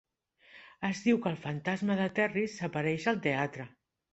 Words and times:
Es 0.87 1.01
diu 1.09 1.19
que 1.25 1.29
el 1.33 1.37
fantasma 1.43 1.99
de 2.01 2.09
Terris 2.21 2.59
s'apareix 2.63 3.07
al 3.13 3.21
teatre. 3.29 3.69